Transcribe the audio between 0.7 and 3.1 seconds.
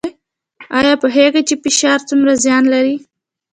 ایا پوهیږئ چې فشار څومره زیان لري؟